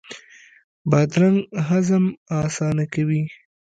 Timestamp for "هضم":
1.67-2.03